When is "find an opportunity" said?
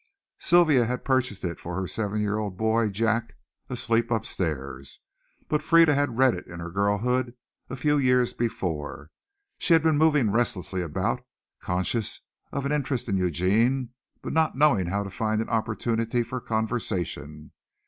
15.11-16.23